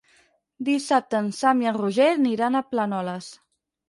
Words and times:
Dissabte 0.69 1.19
en 1.23 1.27
Sam 1.39 1.61
i 1.65 1.69
en 1.71 1.77
Roger 1.81 2.07
aniran 2.13 2.57
a 2.57 2.63
Planoles. 2.71 3.29